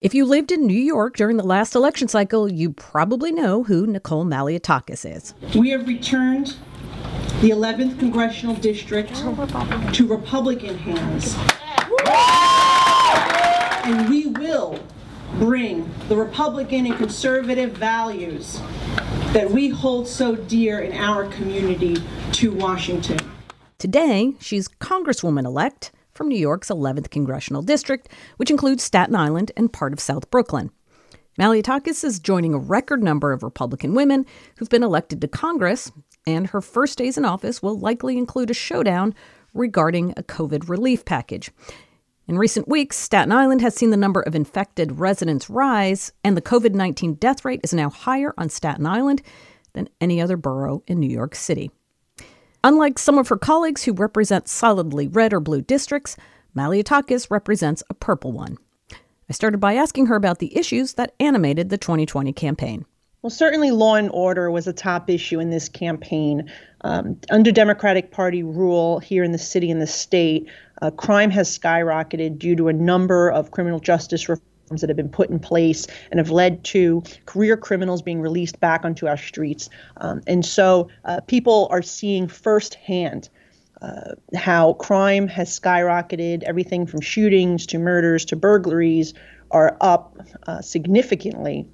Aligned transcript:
If 0.00 0.14
you 0.14 0.24
lived 0.24 0.50
in 0.50 0.66
New 0.66 0.72
York 0.72 1.14
during 1.14 1.36
the 1.36 1.44
last 1.44 1.74
election 1.74 2.08
cycle, 2.08 2.50
you 2.50 2.72
probably 2.72 3.30
know 3.30 3.64
who 3.64 3.86
Nicole 3.86 4.24
Malliotakis 4.24 5.04
is. 5.04 5.34
We 5.54 5.68
have 5.72 5.86
returned 5.86 6.56
the 7.42 7.50
11th 7.50 7.98
Congressional 7.98 8.54
District 8.54 9.14
to 9.14 10.06
Republican 10.06 10.78
hands. 10.78 11.36
And 13.84 14.08
we 14.08 14.28
will 14.28 14.78
bring 15.34 15.86
the 16.08 16.16
Republican 16.16 16.86
and 16.86 16.96
conservative 16.96 17.72
values 17.72 18.58
that 19.34 19.50
we 19.50 19.68
hold 19.68 20.08
so 20.08 20.34
dear 20.34 20.80
in 20.80 20.96
our 20.96 21.26
community 21.26 22.02
to 22.32 22.52
Washington. 22.52 23.18
Today, 23.76 24.32
she's 24.40 24.66
Congresswoman 24.66 25.44
elect 25.44 25.92
from 26.20 26.28
New 26.28 26.36
York's 26.36 26.68
11th 26.68 27.08
congressional 27.08 27.62
district, 27.62 28.10
which 28.36 28.50
includes 28.50 28.82
Staten 28.82 29.16
Island 29.16 29.52
and 29.56 29.72
part 29.72 29.94
of 29.94 30.00
South 30.00 30.30
Brooklyn. 30.30 30.70
Malliotakis 31.38 32.04
is 32.04 32.20
joining 32.20 32.52
a 32.52 32.58
record 32.58 33.02
number 33.02 33.32
of 33.32 33.42
Republican 33.42 33.94
women 33.94 34.26
who've 34.58 34.68
been 34.68 34.82
elected 34.82 35.22
to 35.22 35.28
Congress, 35.28 35.90
and 36.26 36.48
her 36.48 36.60
first 36.60 36.98
days 36.98 37.16
in 37.16 37.24
office 37.24 37.62
will 37.62 37.78
likely 37.78 38.18
include 38.18 38.50
a 38.50 38.54
showdown 38.54 39.14
regarding 39.54 40.10
a 40.18 40.22
COVID 40.22 40.68
relief 40.68 41.06
package. 41.06 41.50
In 42.28 42.36
recent 42.36 42.68
weeks, 42.68 42.98
Staten 42.98 43.32
Island 43.32 43.62
has 43.62 43.74
seen 43.74 43.88
the 43.88 43.96
number 43.96 44.20
of 44.20 44.34
infected 44.34 44.98
residents 44.98 45.48
rise, 45.48 46.12
and 46.22 46.36
the 46.36 46.42
COVID 46.42 46.74
19 46.74 47.14
death 47.14 47.46
rate 47.46 47.60
is 47.64 47.72
now 47.72 47.88
higher 47.88 48.34
on 48.36 48.50
Staten 48.50 48.84
Island 48.84 49.22
than 49.72 49.88
any 50.02 50.20
other 50.20 50.36
borough 50.36 50.82
in 50.86 51.00
New 51.00 51.08
York 51.08 51.34
City. 51.34 51.70
Unlike 52.62 52.98
some 52.98 53.16
of 53.16 53.28
her 53.28 53.38
colleagues 53.38 53.84
who 53.84 53.92
represent 53.94 54.48
solidly 54.48 55.08
red 55.08 55.32
or 55.32 55.40
blue 55.40 55.62
districts, 55.62 56.16
Malliotakis 56.54 57.30
represents 57.30 57.82
a 57.88 57.94
purple 57.94 58.32
one. 58.32 58.58
I 58.92 59.32
started 59.32 59.58
by 59.58 59.74
asking 59.74 60.06
her 60.06 60.16
about 60.16 60.40
the 60.40 60.54
issues 60.56 60.94
that 60.94 61.14
animated 61.20 61.70
the 61.70 61.78
2020 61.78 62.32
campaign. 62.32 62.84
Well, 63.22 63.30
certainly 63.30 63.70
law 63.70 63.94
and 63.94 64.10
order 64.12 64.50
was 64.50 64.66
a 64.66 64.72
top 64.72 65.08
issue 65.08 65.40
in 65.40 65.50
this 65.50 65.68
campaign. 65.68 66.50
Um, 66.82 67.18
under 67.30 67.52
Democratic 67.52 68.10
Party 68.10 68.42
rule 68.42 68.98
here 68.98 69.24
in 69.24 69.32
the 69.32 69.38
city 69.38 69.70
and 69.70 69.80
the 69.80 69.86
state, 69.86 70.48
uh, 70.82 70.90
crime 70.90 71.30
has 71.30 71.58
skyrocketed 71.58 72.38
due 72.38 72.56
to 72.56 72.68
a 72.68 72.72
number 72.72 73.30
of 73.30 73.50
criminal 73.50 73.78
justice 73.78 74.28
reforms 74.28 74.49
that 74.78 74.88
have 74.88 74.96
been 74.96 75.08
put 75.08 75.30
in 75.30 75.40
place 75.40 75.86
and 76.10 76.18
have 76.18 76.30
led 76.30 76.62
to 76.62 77.02
career 77.26 77.56
criminals 77.56 78.02
being 78.02 78.20
released 78.20 78.60
back 78.60 78.84
onto 78.84 79.08
our 79.08 79.16
streets. 79.16 79.68
Um, 79.96 80.22
and 80.28 80.46
so 80.46 80.88
uh, 81.04 81.20
people 81.26 81.66
are 81.72 81.82
seeing 81.82 82.28
firsthand 82.28 83.28
uh, 83.82 84.14
how 84.36 84.74
crime 84.74 85.26
has 85.26 85.58
skyrocketed. 85.58 86.44
Everything 86.44 86.86
from 86.86 87.00
shootings 87.00 87.66
to 87.66 87.78
murders 87.78 88.24
to 88.26 88.36
burglaries 88.36 89.12
are 89.50 89.76
up 89.80 90.16
uh, 90.46 90.60
significantly. 90.60 91.66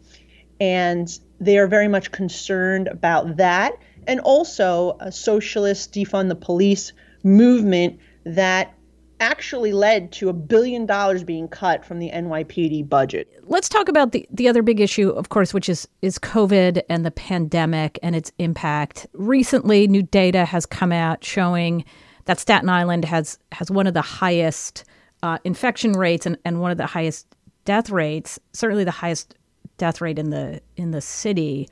And 0.58 1.06
they 1.38 1.58
are 1.58 1.66
very 1.66 1.88
much 1.88 2.12
concerned 2.12 2.88
about 2.88 3.36
that. 3.36 3.72
And 4.06 4.20
also 4.20 4.96
a 5.00 5.12
socialist 5.12 5.92
defund 5.92 6.28
the 6.28 6.36
police 6.36 6.92
movement 7.22 7.98
that 8.24 8.75
actually 9.20 9.72
led 9.72 10.12
to 10.12 10.28
a 10.28 10.32
billion 10.32 10.86
dollars 10.86 11.24
being 11.24 11.48
cut 11.48 11.84
from 11.84 11.98
the 11.98 12.10
NYPD 12.10 12.88
budget. 12.88 13.28
Let's 13.44 13.68
talk 13.68 13.88
about 13.88 14.12
the, 14.12 14.26
the 14.30 14.48
other 14.48 14.62
big 14.62 14.80
issue, 14.80 15.10
of 15.10 15.28
course, 15.28 15.54
which 15.54 15.68
is 15.68 15.88
is 16.02 16.18
COVID 16.18 16.82
and 16.88 17.04
the 17.04 17.10
pandemic 17.10 17.98
and 18.02 18.14
its 18.14 18.32
impact. 18.38 19.06
Recently, 19.12 19.86
new 19.86 20.02
data 20.02 20.44
has 20.44 20.66
come 20.66 20.92
out 20.92 21.24
showing 21.24 21.84
that 22.26 22.38
Staten 22.38 22.68
Island 22.68 23.04
has 23.04 23.38
has 23.52 23.70
one 23.70 23.86
of 23.86 23.94
the 23.94 24.02
highest 24.02 24.84
uh, 25.22 25.38
infection 25.44 25.92
rates 25.92 26.26
and, 26.26 26.36
and 26.44 26.60
one 26.60 26.70
of 26.70 26.78
the 26.78 26.86
highest 26.86 27.26
death 27.64 27.90
rates, 27.90 28.38
certainly 28.52 28.84
the 28.84 28.90
highest 28.90 29.34
death 29.78 30.00
rate 30.00 30.18
in 30.18 30.30
the 30.30 30.60
in 30.76 30.90
the 30.90 31.00
city. 31.00 31.68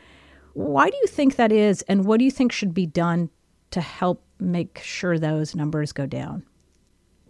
Why 0.55 0.89
do 0.89 0.97
you 0.97 1.09
think 1.09 1.37
that 1.37 1.51
is, 1.51 1.83
and 1.83 2.05
what 2.05 2.19
do 2.19 2.25
you 2.25 2.31
think 2.31 2.53
should 2.53 2.75
be 2.75 2.87
done 2.87 3.29
to 3.73 3.81
help 3.81 4.23
make 4.39 4.81
sure 4.83 5.19
those 5.19 5.55
numbers 5.55 5.93
go 5.93 6.07
down? 6.07 6.45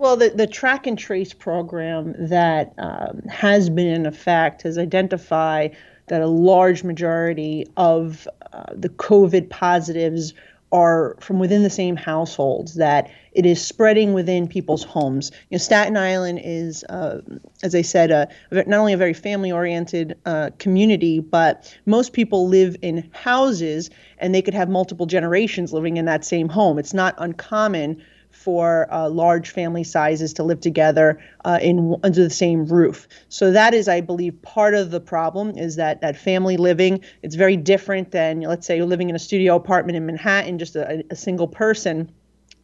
Well, 0.05 0.19
the, 0.19 0.29
the 0.29 0.47
track 0.47 0.87
and 0.87 0.99
trace 0.99 1.33
program 1.33 2.15
that 2.29 2.75
um, 2.77 3.23
has 3.23 3.71
been 3.71 3.87
in 3.87 4.05
effect 4.05 4.61
has 4.61 4.77
identified 4.77 5.75
that 6.09 6.21
a 6.21 6.27
large 6.27 6.85
majority 6.85 7.67
of 7.79 8.29
uh, 8.53 8.65
the 8.75 8.91
COVID 8.91 9.49
positives 9.49 10.35
are 10.73 11.17
from 11.21 11.39
within 11.39 11.63
the 11.63 11.71
same 11.71 11.97
households, 11.97 12.75
that 12.75 13.11
it 13.33 13.47
is 13.47 13.65
spreading 13.65 14.13
within 14.13 14.47
people's 14.47 14.85
homes. 14.85 15.31
You 15.49 15.55
know, 15.55 15.59
Staten 15.59 15.97
Island 15.97 16.39
is, 16.45 16.85
uh, 16.91 17.23
as 17.63 17.75
I 17.75 17.81
said, 17.81 18.11
not 18.51 18.79
only 18.79 18.93
a 18.93 18.99
very 18.99 19.15
family 19.15 19.53
oriented 19.53 20.19
uh, 20.27 20.51
community, 20.59 21.21
but 21.21 21.75
most 21.87 22.13
people 22.13 22.47
live 22.47 22.77
in 22.83 23.09
houses 23.15 23.89
and 24.19 24.35
they 24.35 24.43
could 24.43 24.53
have 24.53 24.69
multiple 24.69 25.07
generations 25.07 25.73
living 25.73 25.97
in 25.97 26.05
that 26.05 26.27
same 26.27 26.51
home. 26.51 26.79
It's 26.79 26.93
not 26.93 27.15
uncommon 27.17 28.03
for 28.34 28.93
uh, 28.93 29.09
large 29.09 29.50
family 29.50 29.84
sizes 29.84 30.34
to 30.34 30.43
live 30.43 30.61
together 30.61 31.19
uh, 31.45 31.59
in 31.62 31.97
under 32.03 32.22
the 32.22 32.31
same 32.31 32.67
roof. 32.67 33.09
So 33.28 33.53
that 33.53 33.75
is, 33.75 33.89
I 33.89 34.00
believe, 34.00 34.43
part 34.43 34.75
of 34.75 34.91
the 34.91 35.00
problem 35.00 35.56
is 35.56 35.77
that 35.77 36.00
that 36.00 36.17
family 36.17 36.56
living. 36.56 37.05
It's 37.23 37.37
very 37.37 37.56
different 37.56 38.11
than 38.11 38.41
let's 38.41 38.67
say 38.67 38.77
you're 38.77 38.87
living 38.87 39.09
in 39.09 39.17
a 39.17 39.21
studio 39.21 39.56
apartment 39.56 39.97
in 39.97 40.05
Manhattan, 40.05 40.59
just 40.59 40.77
a, 40.77 41.05
a 41.11 41.17
single 41.17 41.49
person. 41.49 42.12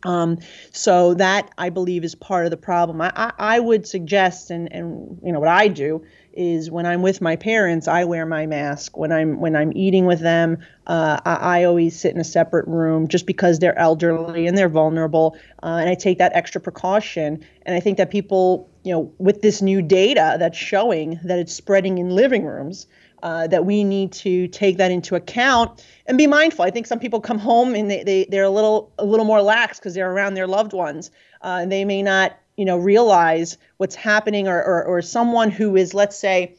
Um, 0.02 0.38
so 0.72 1.14
that 1.14 1.50
I 1.58 1.68
believe 1.68 2.04
is 2.04 2.14
part 2.14 2.46
of 2.46 2.50
the 2.50 2.56
problem. 2.56 3.00
I, 3.00 3.12
I, 3.14 3.32
I 3.38 3.60
would 3.60 3.86
suggest, 3.86 4.50
and, 4.50 4.72
and 4.72 5.20
you 5.22 5.30
know 5.32 5.40
what 5.40 5.48
I 5.48 5.68
do 5.68 6.04
is 6.32 6.70
when 6.70 6.86
I'm 6.86 7.02
with 7.02 7.20
my 7.20 7.36
parents, 7.36 7.88
I 7.88 8.04
wear 8.04 8.24
my 8.24 8.46
mask. 8.46 8.96
When 8.96 9.12
I'm 9.12 9.40
when 9.40 9.56
I'm 9.56 9.72
eating 9.76 10.06
with 10.06 10.20
them, 10.20 10.58
uh, 10.86 11.20
I, 11.24 11.34
I, 11.60 11.64
always 11.64 11.98
sit 11.98 12.14
in 12.14 12.20
a 12.20 12.24
separate 12.24 12.66
room 12.68 13.08
just 13.08 13.26
because 13.26 13.58
they're 13.58 13.78
elderly 13.78 14.46
and 14.46 14.56
they're 14.56 14.68
vulnerable, 14.68 15.36
uh, 15.62 15.78
and 15.80 15.88
I 15.88 15.94
take 15.94 16.18
that 16.18 16.32
extra 16.34 16.60
precaution. 16.60 17.44
And 17.66 17.74
I 17.74 17.80
think 17.80 17.98
that 17.98 18.10
people, 18.10 18.70
you 18.84 18.92
know, 18.92 19.12
with 19.18 19.42
this 19.42 19.60
new 19.60 19.82
data 19.82 20.36
that's 20.38 20.58
showing 20.58 21.18
that 21.24 21.38
it's 21.38 21.54
spreading 21.54 21.98
in 21.98 22.10
living 22.10 22.44
rooms, 22.44 22.86
uh, 23.22 23.46
that 23.48 23.64
we 23.64 23.84
need 23.84 24.12
to 24.12 24.48
take 24.48 24.78
that 24.78 24.90
into 24.90 25.14
account 25.14 25.84
and 26.06 26.16
be 26.16 26.26
mindful. 26.26 26.64
I 26.64 26.70
think 26.70 26.86
some 26.86 26.98
people 26.98 27.20
come 27.20 27.38
home 27.38 27.74
and 27.74 27.90
they, 27.90 28.02
they 28.02 28.26
they're 28.30 28.44
a 28.44 28.50
little 28.50 28.92
a 28.98 29.04
little 29.04 29.26
more 29.26 29.42
lax 29.42 29.78
because 29.78 29.94
they're 29.94 30.10
around 30.10 30.34
their 30.34 30.46
loved 30.46 30.72
ones, 30.72 31.10
uh, 31.42 31.58
and 31.60 31.72
they 31.72 31.84
may 31.84 32.02
not 32.02 32.36
you 32.60 32.66
know 32.66 32.76
realize 32.76 33.56
what's 33.78 33.94
happening 33.94 34.46
or, 34.46 34.62
or, 34.62 34.84
or 34.84 35.00
someone 35.00 35.50
who 35.50 35.76
is 35.76 35.94
let's 35.94 36.18
say 36.18 36.54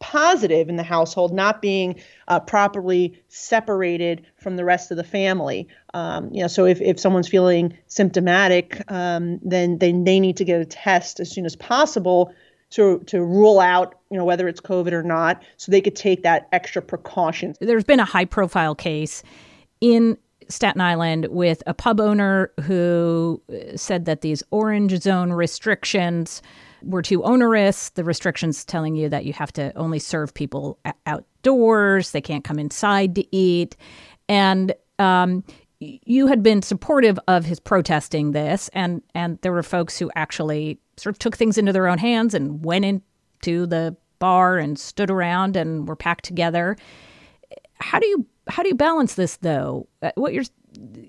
positive 0.00 0.68
in 0.68 0.76
the 0.76 0.82
household 0.82 1.32
not 1.32 1.62
being 1.62 1.98
uh, 2.28 2.38
properly 2.38 3.18
separated 3.28 4.26
from 4.36 4.56
the 4.56 4.64
rest 4.66 4.90
of 4.90 4.98
the 4.98 5.02
family. 5.02 5.66
Um, 5.94 6.28
you 6.30 6.42
know 6.42 6.46
so 6.46 6.66
if, 6.66 6.82
if 6.82 7.00
someone's 7.00 7.28
feeling 7.28 7.74
symptomatic 7.86 8.82
um, 8.92 9.40
then 9.42 9.78
then 9.78 10.04
they 10.04 10.20
need 10.20 10.36
to 10.36 10.44
get 10.44 10.60
a 10.60 10.66
test 10.66 11.20
as 11.20 11.30
soon 11.30 11.46
as 11.46 11.56
possible 11.56 12.34
to 12.68 12.98
to 13.06 13.24
rule 13.24 13.58
out 13.58 13.94
you 14.10 14.18
know 14.18 14.26
whether 14.26 14.48
it's 14.48 14.60
covid 14.60 14.92
or 14.92 15.02
not 15.02 15.42
so 15.56 15.72
they 15.72 15.80
could 15.80 15.96
take 15.96 16.24
that 16.24 16.48
extra 16.52 16.82
precaution 16.82 17.54
there's 17.60 17.84
been 17.84 18.00
a 18.00 18.04
high 18.04 18.24
profile 18.24 18.74
case 18.74 19.22
in 19.80 20.18
Staten 20.48 20.80
Island 20.80 21.26
with 21.30 21.62
a 21.66 21.74
pub 21.74 22.00
owner 22.00 22.52
who 22.62 23.42
uh, 23.50 23.76
said 23.76 24.04
that 24.04 24.20
these 24.20 24.42
orange 24.50 25.00
zone 25.02 25.32
restrictions 25.32 26.42
were 26.82 27.02
too 27.02 27.24
onerous. 27.24 27.90
The 27.90 28.04
restrictions 28.04 28.64
telling 28.64 28.94
you 28.94 29.08
that 29.08 29.24
you 29.24 29.32
have 29.32 29.52
to 29.54 29.76
only 29.76 29.98
serve 29.98 30.34
people 30.34 30.78
outdoors, 31.06 32.12
they 32.12 32.20
can't 32.20 32.44
come 32.44 32.58
inside 32.58 33.14
to 33.16 33.36
eat. 33.36 33.76
And 34.28 34.74
um, 34.98 35.44
you 35.80 36.26
had 36.26 36.42
been 36.42 36.62
supportive 36.62 37.18
of 37.28 37.44
his 37.44 37.60
protesting 37.60 38.32
this, 38.32 38.68
and, 38.72 39.02
and 39.14 39.38
there 39.42 39.52
were 39.52 39.62
folks 39.62 39.98
who 39.98 40.10
actually 40.14 40.78
sort 40.96 41.14
of 41.14 41.18
took 41.18 41.36
things 41.36 41.58
into 41.58 41.72
their 41.72 41.88
own 41.88 41.98
hands 41.98 42.34
and 42.34 42.64
went 42.64 42.84
into 42.84 43.66
the 43.66 43.96
bar 44.18 44.58
and 44.58 44.78
stood 44.78 45.10
around 45.10 45.56
and 45.56 45.86
were 45.86 45.96
packed 45.96 46.24
together. 46.24 46.76
How 47.74 47.98
do 47.98 48.06
you 48.06 48.26
how 48.48 48.62
do 48.62 48.68
you 48.68 48.74
balance 48.74 49.14
this 49.14 49.36
though? 49.36 49.88
Uh, 50.02 50.12
what 50.14 50.32
you're 50.32 50.44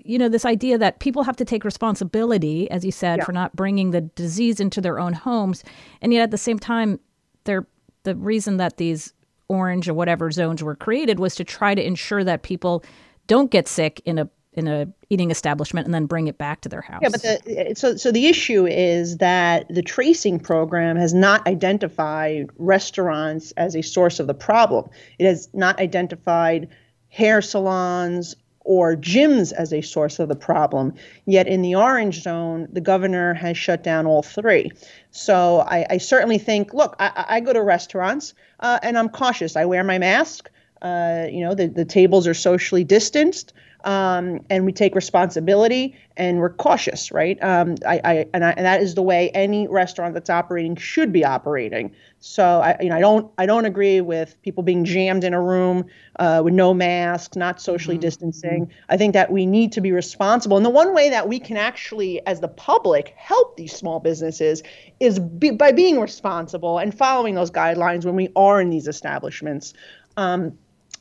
you 0.04 0.18
know 0.18 0.28
this 0.28 0.44
idea 0.44 0.78
that 0.78 0.98
people 0.98 1.22
have 1.22 1.36
to 1.36 1.44
take 1.44 1.64
responsibility 1.64 2.70
as 2.70 2.84
you 2.86 2.92
said 2.92 3.18
yeah. 3.18 3.24
for 3.24 3.32
not 3.32 3.54
bringing 3.54 3.90
the 3.90 4.00
disease 4.00 4.60
into 4.60 4.80
their 4.80 4.98
own 4.98 5.12
homes 5.12 5.62
and 6.00 6.12
yet 6.12 6.22
at 6.22 6.30
the 6.30 6.38
same 6.38 6.58
time 6.58 6.98
they're 7.44 7.66
the 8.04 8.14
reason 8.16 8.56
that 8.56 8.78
these 8.78 9.12
orange 9.48 9.88
or 9.88 9.94
whatever 9.94 10.30
zones 10.30 10.62
were 10.62 10.74
created 10.74 11.18
was 11.18 11.34
to 11.34 11.44
try 11.44 11.74
to 11.74 11.86
ensure 11.86 12.24
that 12.24 12.42
people 12.42 12.82
don't 13.26 13.50
get 13.50 13.68
sick 13.68 14.00
in 14.04 14.18
a 14.18 14.28
in 14.54 14.66
a 14.66 14.88
eating 15.08 15.30
establishment 15.30 15.86
and 15.86 15.94
then 15.94 16.06
bring 16.06 16.26
it 16.26 16.36
back 16.36 16.60
to 16.62 16.68
their 16.68 16.80
house. 16.80 17.00
Yeah, 17.02 17.10
but 17.10 17.22
the, 17.22 17.74
so 17.76 17.96
so 17.96 18.10
the 18.10 18.26
issue 18.26 18.66
is 18.66 19.18
that 19.18 19.66
the 19.68 19.82
tracing 19.82 20.40
program 20.40 20.96
has 20.96 21.14
not 21.14 21.46
identified 21.46 22.50
restaurants 22.56 23.52
as 23.52 23.76
a 23.76 23.82
source 23.82 24.18
of 24.18 24.26
the 24.26 24.34
problem. 24.34 24.88
It 25.18 25.26
has 25.26 25.48
not 25.52 25.78
identified 25.78 26.68
hair 27.08 27.42
salons 27.42 28.36
or 28.60 28.94
gyms 28.94 29.50
as 29.52 29.72
a 29.72 29.80
source 29.80 30.18
of 30.18 30.28
the 30.28 30.36
problem. 30.36 30.92
Yet 31.24 31.48
in 31.48 31.62
the 31.62 31.74
orange 31.74 32.22
zone, 32.22 32.68
the 32.70 32.82
governor 32.82 33.32
has 33.32 33.56
shut 33.56 33.82
down 33.82 34.06
all 34.06 34.22
three. 34.22 34.70
So 35.10 35.60
I, 35.60 35.86
I 35.88 35.98
certainly 35.98 36.36
think, 36.36 36.74
look, 36.74 36.94
I, 36.98 37.24
I 37.28 37.40
go 37.40 37.54
to 37.54 37.62
restaurants 37.62 38.34
uh, 38.60 38.78
and 38.82 38.98
I'm 38.98 39.08
cautious. 39.08 39.56
I 39.56 39.64
wear 39.64 39.82
my 39.84 39.98
mask. 39.98 40.50
Uh, 40.82 41.26
you 41.30 41.44
know, 41.44 41.54
the, 41.54 41.66
the 41.66 41.84
tables 41.84 42.26
are 42.26 42.34
socially 42.34 42.84
distanced 42.84 43.52
um, 43.84 44.40
and 44.50 44.64
we 44.64 44.72
take 44.72 44.94
responsibility 44.94 45.96
and 46.16 46.38
we're 46.38 46.52
cautious, 46.52 47.12
right? 47.12 47.42
Um, 47.42 47.76
I, 47.86 48.00
I, 48.04 48.26
and 48.34 48.44
I, 48.44 48.50
and 48.50 48.66
that 48.66 48.82
is 48.82 48.96
the 48.96 49.02
way 49.02 49.30
any 49.30 49.68
restaurant 49.68 50.14
that's 50.14 50.28
operating 50.28 50.74
should 50.74 51.12
be 51.12 51.24
operating. 51.24 51.92
So 52.18 52.44
I, 52.60 52.76
you 52.80 52.88
know, 52.88 52.96
I 52.96 53.00
don't, 53.00 53.32
I 53.38 53.46
don't 53.46 53.66
agree 53.66 54.00
with 54.00 54.40
people 54.42 54.64
being 54.64 54.84
jammed 54.84 55.22
in 55.22 55.32
a 55.32 55.40
room 55.40 55.84
uh, 56.18 56.42
with 56.44 56.54
no 56.54 56.74
masks, 56.74 57.36
not 57.36 57.60
socially 57.60 57.94
mm-hmm. 57.94 58.00
distancing. 58.00 58.72
I 58.88 58.96
think 58.96 59.12
that 59.12 59.30
we 59.30 59.46
need 59.46 59.70
to 59.72 59.80
be 59.80 59.92
responsible, 59.92 60.56
and 60.56 60.66
the 60.66 60.70
one 60.70 60.92
way 60.92 61.10
that 61.10 61.28
we 61.28 61.38
can 61.38 61.56
actually, 61.56 62.26
as 62.26 62.40
the 62.40 62.48
public, 62.48 63.14
help 63.16 63.56
these 63.56 63.74
small 63.74 64.00
businesses 64.00 64.64
is 64.98 65.20
be, 65.20 65.52
by 65.52 65.70
being 65.70 66.00
responsible 66.00 66.78
and 66.78 66.92
following 66.92 67.36
those 67.36 67.52
guidelines 67.52 68.04
when 68.04 68.16
we 68.16 68.28
are 68.34 68.60
in 68.60 68.70
these 68.70 68.88
establishments. 68.88 69.72
Um, 70.16 70.58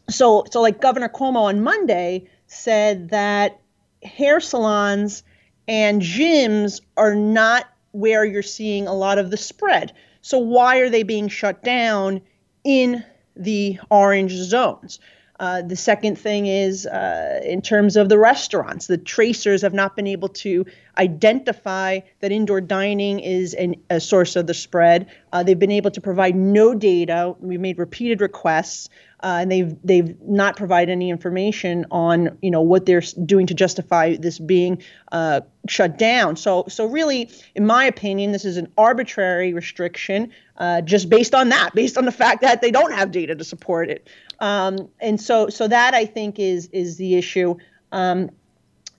so, 0.09 0.45
so 0.51 0.61
like 0.61 0.81
Governor 0.81 1.09
Cuomo 1.09 1.43
on 1.43 1.61
Monday 1.61 2.29
said 2.47 3.09
that 3.09 3.59
hair 4.03 4.39
salons 4.39 5.23
and 5.67 6.01
gyms 6.01 6.81
are 6.95 7.15
not 7.15 7.67
where 7.91 8.23
you're 8.23 8.43
seeing 8.43 8.87
a 8.87 8.93
lot 8.93 9.17
of 9.17 9.31
the 9.31 9.37
spread. 9.37 9.93
So 10.21 10.39
why 10.39 10.77
are 10.77 10.89
they 10.89 11.03
being 11.03 11.27
shut 11.27 11.63
down 11.63 12.21
in 12.63 13.03
the 13.35 13.79
orange 13.89 14.33
zones? 14.33 14.99
Uh, 15.39 15.61
the 15.61 15.75
second 15.75 16.17
thing 16.17 16.47
is 16.47 16.87
uh, 16.87 17.39
in 17.43 17.61
terms 17.61 17.95
of 17.95 18.09
the 18.09 18.17
restaurants, 18.17 18.87
the 18.87 18.97
tracers 18.97 19.61
have 19.61 19.73
not 19.73 19.95
been 19.95 20.07
able 20.07 20.29
to 20.29 20.65
identify 20.97 21.99
that 22.21 22.31
indoor 22.31 22.59
dining 22.59 23.19
is 23.19 23.53
an, 23.53 23.75
a 23.89 23.99
source 23.99 24.35
of 24.35 24.47
the 24.47 24.53
spread. 24.53 25.05
Uh, 25.31 25.43
they've 25.43 25.59
been 25.59 25.69
able 25.69 25.91
to 25.91 26.01
provide 26.01 26.35
no 26.35 26.73
data. 26.73 27.35
We 27.39 27.59
made 27.59 27.77
repeated 27.77 28.19
requests 28.19 28.89
uh, 29.21 29.39
and 29.41 29.51
they've 29.51 29.75
they've 29.83 30.21
not 30.21 30.55
provided 30.55 30.91
any 30.91 31.09
information 31.09 31.85
on 31.89 32.37
you 32.41 32.51
know 32.51 32.61
what 32.61 32.85
they're 32.85 33.01
doing 33.25 33.47
to 33.47 33.53
justify 33.53 34.15
this 34.15 34.37
being 34.37 34.81
uh, 35.11 35.41
shut 35.67 35.97
down. 35.97 36.35
So 36.35 36.65
so 36.67 36.85
really, 36.85 37.29
in 37.55 37.65
my 37.65 37.85
opinion, 37.85 38.31
this 38.31 38.45
is 38.45 38.57
an 38.57 38.71
arbitrary 38.77 39.53
restriction 39.53 40.31
uh, 40.57 40.81
just 40.81 41.09
based 41.09 41.33
on 41.33 41.49
that, 41.49 41.73
based 41.73 41.97
on 41.97 42.05
the 42.05 42.11
fact 42.11 42.41
that 42.41 42.61
they 42.61 42.71
don't 42.71 42.93
have 42.93 43.11
data 43.11 43.35
to 43.35 43.43
support 43.43 43.89
it. 43.89 44.07
Um, 44.39 44.89
and 44.99 45.19
so 45.19 45.49
so 45.49 45.67
that 45.67 45.93
I 45.93 46.05
think 46.05 46.37
is 46.37 46.67
is 46.67 46.97
the 46.97 47.15
issue. 47.15 47.55
Um, 47.91 48.29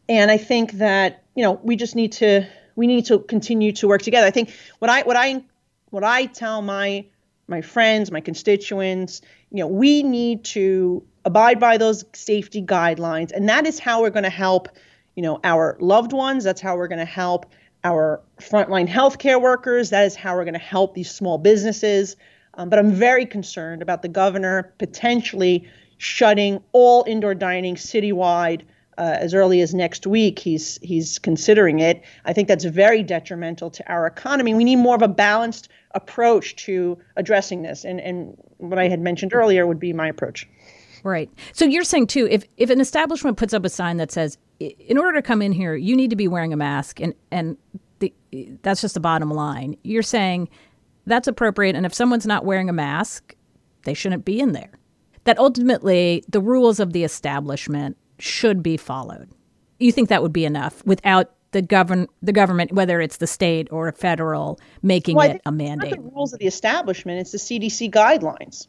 and 0.09 0.31
I 0.31 0.39
think 0.39 0.73
that 0.73 1.23
you 1.37 1.45
know 1.45 1.61
we 1.63 1.77
just 1.77 1.95
need 1.95 2.13
to 2.15 2.47
we 2.75 2.87
need 2.87 3.07
to 3.07 3.21
continue 3.21 3.73
to 3.73 3.87
work 3.87 4.03
together. 4.03 4.27
I 4.27 4.31
think 4.31 4.53
what 4.81 4.91
I 4.91 5.03
what 5.03 5.17
I 5.17 5.45
what 5.91 6.03
I 6.03 6.27
tell 6.27 6.61
my 6.61 7.05
my 7.49 7.63
friends, 7.63 8.11
my 8.13 8.21
constituents, 8.21 9.23
you 9.51 9.59
know, 9.59 9.67
we 9.67 10.03
need 10.03 10.45
to 10.45 11.03
abide 11.25 11.59
by 11.59 11.79
those 11.79 12.05
safety 12.13 12.63
guidelines. 12.63 13.33
And 13.33 13.49
that 13.49 13.67
is 13.67 13.79
how 13.79 14.03
we're 14.03 14.11
going 14.11 14.25
to 14.25 14.31
help, 14.31 14.69
you 15.17 15.23
know, 15.23 15.41
our 15.43 15.77
loved 15.81 16.13
ones. 16.13 16.45
That's 16.45 16.61
how 16.61 16.77
we're 16.77 16.89
going 16.89 16.99
to 16.99 17.05
help 17.05 17.47
our 17.85 18.21
frontline 18.39 18.87
healthcare 18.87 19.41
workers. 19.41 19.91
That 19.91 20.05
is 20.05 20.15
how 20.15 20.37
we're 20.37 20.45
going 20.45 20.55
to 20.55 20.61
help 20.61 20.95
these 20.95 21.11
small 21.11 21.39
businesses. 21.39 22.17
Um, 22.55 22.69
but 22.69 22.79
I'm 22.79 22.93
very 22.93 23.25
concerned 23.25 23.83
about 23.83 24.03
the 24.03 24.09
governor 24.09 24.75
potentially 24.79 25.69
shutting 25.97 26.63
all 26.73 27.05
indoor 27.07 27.35
dining 27.35 27.77
citywide 27.77 28.63
uh, 28.99 29.17
as 29.21 29.33
early 29.33 29.61
as 29.61 29.75
next 29.75 30.07
week. 30.07 30.39
He's 30.39 30.79
he's 30.83 31.19
considering 31.19 31.79
it. 31.79 32.03
I 32.25 32.33
think 32.33 32.49
that's 32.49 32.65
very 32.65 33.03
detrimental 33.03 33.71
to 33.71 33.93
our 33.93 34.07
economy. 34.07 34.55
We 34.55 34.65
need 34.65 34.77
more 34.77 34.97
of 34.97 35.03
a 35.03 35.09
balanced 35.09 35.69
approach 35.93 36.57
to 36.57 36.99
addressing 37.17 37.63
this, 37.63 37.85
and 37.85 38.01
and 38.01 38.37
what 38.59 38.79
I 38.79 38.89
had 38.89 39.01
mentioned 39.01 39.33
earlier 39.35 39.67
would 39.67 39.81
be 39.81 39.93
my 39.93 40.09
approach. 40.09 40.49
Right. 41.05 41.31
So 41.53 41.65
you're 41.65 41.85
saying 41.85 42.09
too, 42.09 42.27
if 42.31 42.45
if 42.57 42.71
an 42.71 42.81
establishment 42.81 43.37
puts 43.37 43.55
up 43.55 43.65
a 43.65 43.69
sign 43.69 43.97
that 43.99 44.11
says, 44.11 44.39
in 44.59 44.99
order 44.99 45.15
to 45.15 45.23
come 45.23 45.43
in 45.43 45.53
here, 45.53 45.75
you 45.75 45.97
need 45.97 46.11
to 46.11 46.17
be 46.17 46.29
wearing 46.29 46.53
a 46.53 46.57
mask, 46.57 47.01
and 47.01 47.15
and 47.31 47.57
the, 48.01 48.13
that's 48.63 48.81
just 48.81 48.95
the 48.95 49.01
bottom 49.01 49.31
line. 49.31 49.77
You're 49.83 50.03
saying 50.03 50.49
that's 51.07 51.29
appropriate, 51.29 51.77
and 51.77 51.87
if 51.87 51.95
someone's 51.95 52.27
not 52.27 52.45
wearing 52.45 52.69
a 52.69 52.73
mask, 52.73 53.35
they 53.85 53.95
shouldn't 53.95 54.25
be 54.25 54.41
in 54.41 54.53
there. 54.53 54.73
That 55.25 55.39
ultimately 55.39 56.25
the 56.29 56.41
rules 56.41 56.81
of 56.81 56.93
the 56.93 57.05
establishment 57.05 57.97
should 58.19 58.63
be 58.63 58.77
followed. 58.77 59.29
You 59.79 59.93
think 59.93 60.09
that 60.09 60.23
would 60.23 60.33
be 60.33 60.45
enough 60.45 60.85
without 60.85 61.33
the 61.53 61.63
govern 61.63 62.07
the 62.23 62.33
government, 62.33 62.73
whether 62.73 63.01
it's 63.01 63.19
the 63.19 63.27
state 63.27 63.69
or 63.71 63.91
federal, 63.93 64.59
making 64.83 65.17
well, 65.17 65.31
it 65.31 65.41
a 65.47 65.53
mandate. 65.53 65.95
the 65.95 66.01
rules 66.01 66.33
of 66.33 66.39
the 66.39 66.47
establishment; 66.47 67.21
it's 67.21 67.33
the 67.33 67.39
CDC 67.39 67.91
guidelines. 67.91 68.67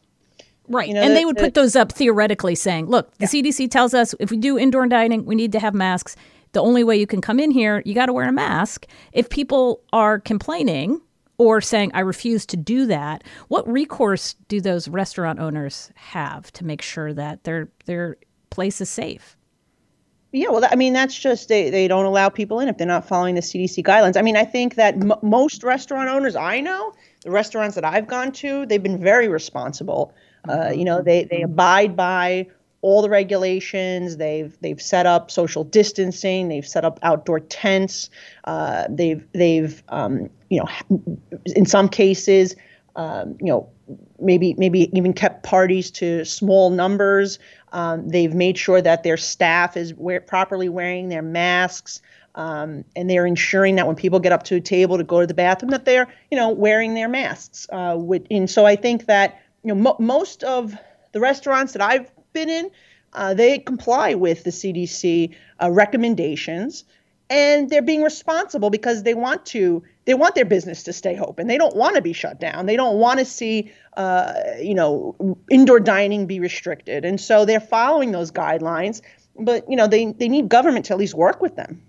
Right, 0.68 0.88
you 0.88 0.94
know, 0.94 1.02
and 1.02 1.10
the, 1.10 1.14
they 1.14 1.24
would 1.24 1.36
put 1.36 1.54
those 1.54 1.74
up 1.74 1.92
theoretically, 1.92 2.54
saying, 2.54 2.86
"Look, 2.86 3.16
the 3.18 3.28
yeah. 3.32 3.42
CDC 3.42 3.70
tells 3.70 3.92
us 3.92 4.14
if 4.20 4.30
we 4.30 4.36
do 4.36 4.58
indoor 4.58 4.86
dining, 4.86 5.24
we 5.26 5.34
need 5.34 5.52
to 5.52 5.60
have 5.60 5.74
masks. 5.74 6.16
The 6.52 6.60
only 6.60 6.82
way 6.82 6.96
you 6.96 7.06
can 7.06 7.20
come 7.20 7.38
in 7.38 7.50
here, 7.50 7.82
you 7.84 7.94
got 7.94 8.06
to 8.06 8.12
wear 8.12 8.28
a 8.28 8.32
mask. 8.32 8.86
If 9.12 9.28
people 9.28 9.82
are 9.92 10.18
complaining." 10.18 11.00
Or 11.38 11.62
saying, 11.62 11.92
I 11.94 12.00
refuse 12.00 12.44
to 12.44 12.58
do 12.58 12.84
that. 12.84 13.24
What 13.48 13.66
recourse 13.66 14.34
do 14.48 14.60
those 14.60 14.88
restaurant 14.88 15.38
owners 15.38 15.90
have 15.94 16.52
to 16.52 16.66
make 16.66 16.82
sure 16.82 17.14
that 17.14 17.44
their 17.44 17.70
their 17.86 18.18
place 18.50 18.82
is 18.82 18.90
safe? 18.90 19.38
Yeah, 20.32 20.48
well, 20.50 20.64
I 20.70 20.76
mean, 20.76 20.92
that's 20.92 21.18
just 21.18 21.48
they, 21.48 21.70
they 21.70 21.88
don't 21.88 22.04
allow 22.04 22.28
people 22.28 22.60
in 22.60 22.68
if 22.68 22.78
they're 22.78 22.86
not 22.86 23.06
following 23.06 23.34
the 23.34 23.40
CDC 23.40 23.84
guidelines. 23.84 24.16
I 24.16 24.22
mean, 24.22 24.36
I 24.36 24.44
think 24.44 24.76
that 24.76 24.94
m- 24.94 25.12
most 25.22 25.64
restaurant 25.64 26.08
owners 26.08 26.36
I 26.36 26.60
know, 26.60 26.92
the 27.24 27.32
restaurants 27.32 27.74
that 27.74 27.84
I've 27.84 28.06
gone 28.06 28.30
to, 28.32 28.64
they've 28.66 28.82
been 28.82 29.00
very 29.00 29.26
responsible. 29.28 30.14
Uh, 30.48 30.70
you 30.70 30.84
know, 30.84 31.02
they 31.02 31.24
they 31.24 31.42
abide 31.42 31.96
by 31.96 32.46
all 32.82 33.02
the 33.02 33.10
regulations. 33.10 34.18
They've 34.18 34.56
they've 34.60 34.80
set 34.80 35.04
up 35.04 35.32
social 35.32 35.64
distancing. 35.64 36.48
They've 36.48 36.66
set 36.66 36.84
up 36.84 37.00
outdoor 37.02 37.40
tents. 37.40 38.08
Uh, 38.44 38.86
they've 38.88 39.26
they've 39.32 39.82
um, 39.88 40.30
you 40.48 40.60
know, 40.60 40.68
in 41.56 41.66
some 41.66 41.88
cases, 41.88 42.54
um, 42.94 43.36
you 43.40 43.46
know, 43.46 43.68
maybe 44.18 44.54
maybe 44.58 44.90
even 44.96 45.12
kept 45.12 45.42
parties 45.42 45.90
to 45.92 46.24
small 46.24 46.70
numbers. 46.70 47.38
Um, 47.72 48.08
they've 48.08 48.34
made 48.34 48.58
sure 48.58 48.80
that 48.80 49.02
their 49.02 49.16
staff 49.16 49.76
is 49.76 49.94
wear, 49.94 50.20
properly 50.20 50.68
wearing 50.68 51.08
their 51.08 51.22
masks, 51.22 52.00
um, 52.34 52.84
and 52.96 53.08
they're 53.08 53.26
ensuring 53.26 53.76
that 53.76 53.86
when 53.86 53.96
people 53.96 54.20
get 54.20 54.32
up 54.32 54.42
to 54.44 54.56
a 54.56 54.60
table 54.60 54.98
to 54.98 55.04
go 55.04 55.20
to 55.20 55.26
the 55.26 55.34
bathroom, 55.34 55.70
that 55.70 55.84
they're 55.84 56.08
you 56.30 56.36
know 56.36 56.50
wearing 56.50 56.94
their 56.94 57.08
masks. 57.08 57.66
Uh, 57.70 57.96
with, 57.98 58.26
and 58.30 58.50
so 58.50 58.66
I 58.66 58.76
think 58.76 59.06
that 59.06 59.40
you 59.62 59.68
know 59.68 59.80
mo- 59.80 59.96
most 59.98 60.42
of 60.44 60.74
the 61.12 61.20
restaurants 61.20 61.72
that 61.72 61.82
I've 61.82 62.10
been 62.32 62.48
in, 62.48 62.70
uh, 63.12 63.34
they 63.34 63.58
comply 63.58 64.14
with 64.14 64.44
the 64.44 64.50
CDC 64.50 65.34
uh, 65.62 65.70
recommendations 65.70 66.84
and 67.30 67.70
they're 67.70 67.80
being 67.80 68.02
responsible 68.02 68.68
because 68.70 69.04
they 69.04 69.14
want 69.14 69.46
to 69.46 69.82
they 70.10 70.14
want 70.14 70.34
their 70.34 70.44
business 70.44 70.82
to 70.82 70.92
stay 70.92 71.16
open. 71.18 71.46
They 71.46 71.56
don't 71.56 71.76
want 71.76 71.94
to 71.94 72.02
be 72.02 72.12
shut 72.12 72.40
down. 72.40 72.66
They 72.66 72.76
don't 72.76 72.98
want 72.98 73.20
to 73.20 73.24
see 73.24 73.70
uh, 73.96 74.32
you 74.60 74.74
know 74.74 75.14
indoor 75.50 75.78
dining 75.78 76.26
be 76.26 76.40
restricted. 76.40 77.04
And 77.04 77.20
so 77.20 77.44
they're 77.44 77.60
following 77.60 78.10
those 78.10 78.32
guidelines 78.32 79.02
but 79.40 79.68
you 79.68 79.76
know 79.76 79.86
they, 79.86 80.12
they 80.12 80.28
need 80.28 80.48
government 80.48 80.86
to 80.86 80.92
at 80.92 80.98
least 80.98 81.14
work 81.14 81.40
with 81.40 81.56
them. 81.56 81.82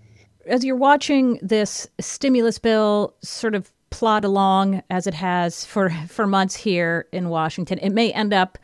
As 0.46 0.64
you're 0.64 0.76
watching 0.76 1.38
this 1.42 1.88
stimulus 2.00 2.58
bill 2.58 3.14
sort 3.22 3.54
of 3.54 3.72
plod 3.90 4.24
along 4.24 4.82
as 4.90 5.06
it 5.06 5.14
has 5.14 5.64
for 5.64 5.90
for 6.08 6.26
months 6.26 6.54
here 6.54 7.06
in 7.12 7.28
Washington 7.28 7.78
it 7.78 7.90
may 7.90 8.10
end 8.12 8.32
up 8.32 8.58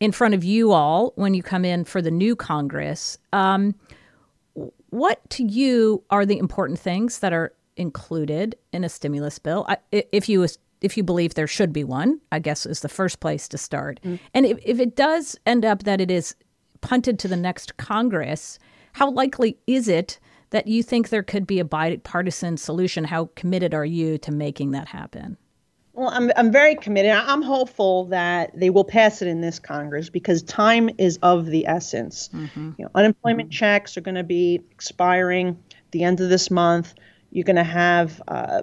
in 0.00 0.10
front 0.10 0.34
of 0.34 0.42
you 0.42 0.72
all 0.72 1.12
when 1.14 1.34
you 1.34 1.42
come 1.42 1.64
in 1.64 1.84
for 1.84 2.02
the 2.02 2.10
new 2.10 2.34
Congress. 2.34 3.18
Um, 3.32 3.74
what 4.90 5.28
to 5.30 5.44
you 5.44 6.02
are 6.10 6.26
the 6.26 6.38
important 6.38 6.78
things 6.78 7.20
that 7.20 7.32
are 7.32 7.52
included 7.76 8.56
in 8.72 8.84
a 8.84 8.88
stimulus 8.88 9.38
bill? 9.38 9.66
I, 9.68 9.78
if 9.90 10.28
you 10.28 10.46
if 10.80 10.96
you 10.96 11.02
believe 11.02 11.34
there 11.34 11.46
should 11.46 11.72
be 11.72 11.84
one, 11.84 12.20
I 12.32 12.38
guess 12.38 12.66
is 12.66 12.80
the 12.80 12.88
first 12.88 13.20
place 13.20 13.48
to 13.48 13.58
start. 13.58 14.00
Mm. 14.04 14.18
And 14.34 14.46
if, 14.46 14.58
if 14.64 14.80
it 14.80 14.96
does 14.96 15.36
end 15.46 15.64
up 15.64 15.84
that 15.84 16.00
it 16.00 16.10
is 16.10 16.34
punted 16.80 17.18
to 17.20 17.28
the 17.28 17.36
next 17.36 17.76
Congress, 17.76 18.58
how 18.92 19.10
likely 19.10 19.56
is 19.66 19.88
it 19.88 20.18
that 20.50 20.66
you 20.66 20.82
think 20.82 21.08
there 21.08 21.22
could 21.22 21.46
be 21.46 21.60
a 21.60 21.64
bipartisan 21.64 22.56
solution? 22.56 23.04
How 23.04 23.30
committed 23.36 23.74
are 23.74 23.84
you 23.84 24.18
to 24.18 24.32
making 24.32 24.72
that 24.72 24.88
happen? 24.88 25.38
Well, 25.94 26.08
I'm, 26.08 26.32
I'm 26.36 26.50
very 26.50 26.74
committed. 26.74 27.10
I'm 27.10 27.42
hopeful 27.42 28.06
that 28.06 28.58
they 28.58 28.70
will 28.70 28.84
pass 28.84 29.20
it 29.20 29.28
in 29.28 29.42
this 29.42 29.58
Congress 29.58 30.08
because 30.08 30.42
time 30.42 30.88
is 30.96 31.18
of 31.22 31.46
the 31.46 31.66
essence. 31.66 32.30
Mm-hmm. 32.32 32.72
You 32.78 32.84
know, 32.84 32.90
unemployment 32.94 33.50
mm-hmm. 33.50 33.58
checks 33.58 33.96
are 33.96 34.00
going 34.00 34.14
to 34.14 34.24
be 34.24 34.62
expiring 34.70 35.48
at 35.48 35.92
the 35.92 36.04
end 36.04 36.20
of 36.20 36.30
this 36.30 36.50
month. 36.50 36.94
You're 37.32 37.44
going 37.44 37.56
to 37.56 37.64
have 37.64 38.22
uh, 38.28 38.62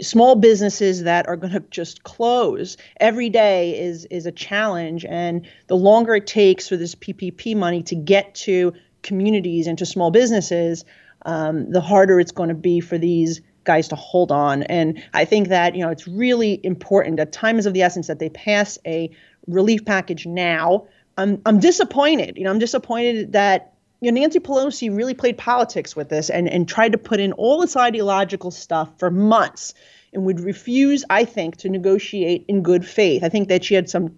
small 0.00 0.36
businesses 0.36 1.02
that 1.02 1.26
are 1.28 1.36
going 1.36 1.52
to 1.52 1.60
just 1.70 2.02
close. 2.04 2.76
Every 3.00 3.28
day 3.28 3.78
is 3.78 4.04
is 4.06 4.26
a 4.26 4.32
challenge, 4.32 5.04
and 5.04 5.46
the 5.66 5.76
longer 5.76 6.14
it 6.14 6.26
takes 6.26 6.68
for 6.68 6.76
this 6.76 6.94
PPP 6.94 7.56
money 7.56 7.82
to 7.84 7.94
get 7.94 8.34
to 8.36 8.72
communities 9.02 9.66
and 9.66 9.78
to 9.78 9.86
small 9.86 10.10
businesses, 10.10 10.84
um, 11.24 11.70
the 11.70 11.80
harder 11.80 12.20
it's 12.20 12.32
going 12.32 12.48
to 12.48 12.54
be 12.54 12.80
for 12.80 12.98
these 12.98 13.40
guys 13.64 13.88
to 13.88 13.96
hold 13.96 14.32
on. 14.32 14.62
And 14.64 15.02
I 15.12 15.24
think 15.24 15.48
that 15.48 15.74
you 15.74 15.82
know 15.82 15.90
it's 15.90 16.06
really 16.06 16.60
important. 16.64 17.16
That 17.16 17.32
time 17.32 17.58
is 17.58 17.66
of 17.66 17.74
the 17.74 17.82
essence 17.82 18.06
that 18.06 18.18
they 18.18 18.30
pass 18.30 18.78
a 18.86 19.10
relief 19.46 19.84
package 19.84 20.26
now. 20.26 20.86
I'm 21.18 21.40
I'm 21.46 21.60
disappointed. 21.60 22.36
You 22.36 22.44
know, 22.44 22.50
I'm 22.50 22.58
disappointed 22.58 23.32
that 23.32 23.72
you 24.00 24.12
know 24.12 24.20
Nancy 24.20 24.40
Pelosi 24.40 24.94
really 24.94 25.14
played 25.14 25.38
politics 25.38 25.96
with 25.96 26.08
this 26.08 26.30
and 26.30 26.48
and 26.48 26.68
tried 26.68 26.92
to 26.92 26.98
put 26.98 27.20
in 27.20 27.32
all 27.32 27.60
this 27.60 27.76
ideological 27.76 28.50
stuff 28.50 28.90
for 28.98 29.10
months 29.10 29.74
and 30.12 30.24
would 30.24 30.40
refuse, 30.40 31.04
I 31.10 31.24
think, 31.24 31.58
to 31.58 31.68
negotiate 31.68 32.46
in 32.48 32.62
good 32.62 32.86
faith. 32.86 33.22
I 33.22 33.28
think 33.28 33.48
that 33.48 33.64
she 33.64 33.74
had 33.74 33.90
some 33.90 34.16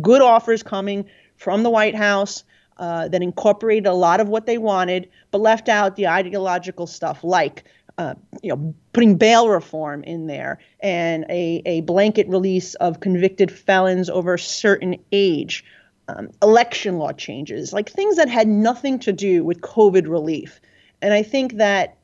good 0.00 0.22
offers 0.22 0.62
coming 0.62 1.06
from 1.36 1.64
the 1.64 1.70
White 1.70 1.96
House 1.96 2.44
uh, 2.76 3.08
that 3.08 3.20
incorporated 3.20 3.86
a 3.86 3.92
lot 3.92 4.20
of 4.20 4.28
what 4.28 4.46
they 4.46 4.58
wanted, 4.58 5.10
but 5.30 5.40
left 5.40 5.68
out 5.68 5.96
the 5.96 6.08
ideological 6.08 6.86
stuff 6.86 7.24
like. 7.24 7.64
Uh, 7.98 8.14
you 8.42 8.48
know, 8.48 8.74
putting 8.94 9.18
bail 9.18 9.50
reform 9.50 10.02
in 10.04 10.26
there 10.26 10.58
and 10.80 11.26
a, 11.28 11.60
a 11.66 11.80
blanket 11.82 12.26
release 12.28 12.72
of 12.76 12.98
convicted 12.98 13.52
felons 13.52 14.08
over 14.08 14.34
a 14.34 14.38
certain 14.38 14.96
age, 15.12 15.66
um, 16.16 16.30
election 16.42 16.98
law 16.98 17.12
changes, 17.12 17.72
like 17.72 17.90
things 17.90 18.16
that 18.16 18.28
had 18.28 18.48
nothing 18.48 18.98
to 19.00 19.12
do 19.12 19.44
with 19.44 19.60
COVID 19.60 20.08
relief. 20.08 20.60
And 21.02 21.12
I 21.12 21.22
think 21.22 21.54
that 21.54 21.96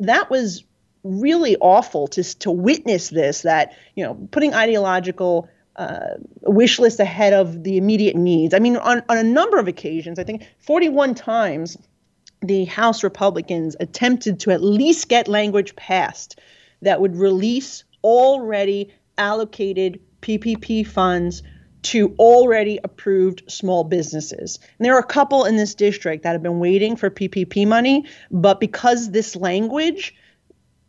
that 0.00 0.30
was 0.30 0.64
really 1.02 1.56
awful 1.56 2.08
to 2.08 2.22
to 2.40 2.50
witness 2.50 3.10
this. 3.10 3.42
That 3.42 3.76
you 3.94 4.04
know, 4.04 4.14
putting 4.30 4.54
ideological 4.54 5.48
uh, 5.76 6.14
wish 6.42 6.78
list 6.78 7.00
ahead 7.00 7.32
of 7.32 7.62
the 7.64 7.76
immediate 7.76 8.16
needs. 8.16 8.54
I 8.54 8.58
mean, 8.58 8.76
on 8.76 9.02
on 9.08 9.18
a 9.18 9.24
number 9.24 9.58
of 9.58 9.68
occasions, 9.68 10.18
I 10.18 10.24
think 10.24 10.46
41 10.58 11.14
times, 11.14 11.76
the 12.42 12.64
House 12.66 13.02
Republicans 13.02 13.76
attempted 13.80 14.40
to 14.40 14.50
at 14.50 14.62
least 14.62 15.08
get 15.08 15.28
language 15.28 15.76
passed 15.76 16.40
that 16.82 17.00
would 17.00 17.16
release 17.16 17.84
already 18.02 18.92
allocated 19.16 20.00
PPP 20.20 20.86
funds 20.86 21.42
to 21.84 22.14
already 22.18 22.80
approved 22.82 23.42
small 23.46 23.84
businesses. 23.84 24.58
And 24.78 24.86
there 24.86 24.94
are 24.94 25.00
a 25.00 25.06
couple 25.06 25.44
in 25.44 25.56
this 25.56 25.74
district 25.74 26.22
that 26.22 26.32
have 26.32 26.42
been 26.42 26.58
waiting 26.58 26.96
for 26.96 27.10
PPP 27.10 27.66
money, 27.66 28.06
but 28.30 28.58
because 28.58 29.10
this 29.10 29.36
language 29.36 30.14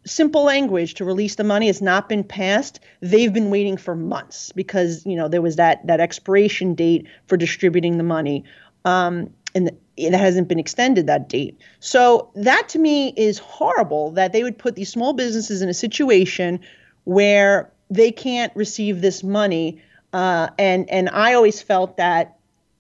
simple 0.07 0.43
language 0.43 0.93
to 0.93 1.03
release 1.03 1.33
the 1.33 1.43
money 1.43 1.65
has 1.65 1.81
not 1.81 2.07
been 2.07 2.23
passed 2.23 2.79
they've 3.01 3.33
been 3.33 3.49
waiting 3.49 3.75
for 3.75 3.95
months 3.95 4.51
because 4.51 5.03
you 5.03 5.15
know 5.15 5.27
there 5.27 5.41
was 5.41 5.55
that 5.55 5.85
that 5.87 5.99
expiration 5.99 6.75
date 6.75 7.07
for 7.25 7.37
distributing 7.37 7.97
the 7.97 8.03
money 8.03 8.43
um, 8.85 9.33
and 9.55 9.71
it 9.97 10.13
hasn't 10.13 10.47
been 10.47 10.59
extended 10.59 11.07
that 11.07 11.27
date 11.27 11.57
so 11.79 12.29
that 12.35 12.69
to 12.69 12.77
me 12.77 13.13
is 13.17 13.39
horrible 13.39 14.11
that 14.11 14.31
they 14.31 14.43
would 14.43 14.59
put 14.59 14.75
these 14.75 14.89
small 14.89 15.13
businesses 15.13 15.63
in 15.63 15.69
a 15.69 15.73
situation 15.73 16.59
where 17.05 17.71
they 17.89 18.11
can't 18.11 18.55
receive 18.55 19.01
this 19.01 19.23
money 19.23 19.81
uh, 20.15 20.49
and 20.57 20.89
and 20.89 21.09
i 21.09 21.33
always 21.33 21.61
felt 21.61 21.97
that 21.97 22.37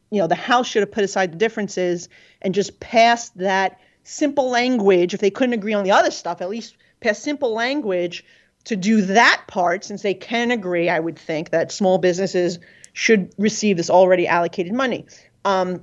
you 0.09 0.19
know 0.19 0.27
the 0.27 0.35
house 0.35 0.67
should 0.67 0.81
have 0.81 0.91
put 0.91 1.03
aside 1.03 1.31
the 1.31 1.37
differences 1.37 2.09
and 2.41 2.53
just 2.53 2.79
passed 2.79 3.37
that 3.37 3.79
simple 4.03 4.49
language 4.49 5.13
if 5.13 5.19
they 5.19 5.31
couldn't 5.31 5.53
agree 5.53 5.73
on 5.73 5.83
the 5.83 5.91
other 5.91 6.11
stuff 6.11 6.41
at 6.41 6.49
least 6.49 6.75
pass 6.99 7.19
simple 7.19 7.53
language 7.53 8.23
to 8.65 8.75
do 8.75 9.01
that 9.03 9.43
part, 9.47 9.85
since 9.85 10.01
they 10.01 10.13
can 10.13 10.51
agree, 10.51 10.89
I 10.89 10.99
would 10.99 11.17
think, 11.17 11.51
that 11.51 11.71
small 11.71 11.97
businesses 11.97 12.59
should 12.93 13.33
receive 13.37 13.77
this 13.77 13.89
already 13.89 14.27
allocated 14.27 14.73
money. 14.73 15.05
Um, 15.45 15.81